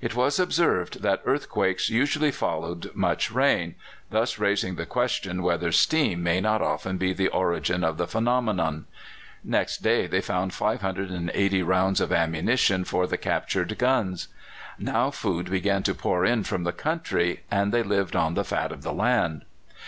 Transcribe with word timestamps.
It 0.00 0.14
was 0.14 0.38
observed 0.38 1.02
that 1.02 1.20
earthquakes 1.24 1.90
usually 1.90 2.30
followed 2.30 2.94
much 2.94 3.32
rain, 3.32 3.74
thus 4.08 4.38
raising 4.38 4.76
the 4.76 4.86
question 4.86 5.42
whether 5.42 5.72
steam 5.72 6.22
may 6.22 6.40
not 6.40 6.62
often 6.62 6.96
be 6.96 7.12
the 7.12 7.26
origin 7.26 7.82
of 7.82 7.96
the 7.96 8.06
phenomenon. 8.06 8.84
Next 9.42 9.78
day 9.78 10.06
they 10.06 10.20
found 10.20 10.54
580 10.54 11.62
rounds 11.64 12.00
of 12.00 12.12
ammunition 12.12 12.84
for 12.84 13.08
the 13.08 13.18
captured 13.18 13.76
guns. 13.78 14.28
Now 14.78 15.10
food 15.10 15.50
began 15.50 15.82
to 15.82 15.94
pour 15.96 16.24
in 16.24 16.44
from 16.44 16.62
the 16.62 16.70
country, 16.72 17.40
and 17.50 17.72
they 17.74 17.82
lived 17.82 18.14
on 18.14 18.34
the 18.34 18.44
fat 18.44 18.70
of 18.70 18.84
the 18.84 18.92
land. 18.92 19.44